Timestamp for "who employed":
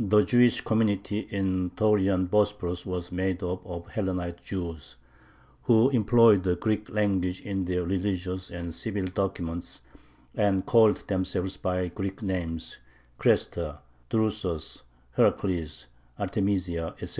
5.62-6.42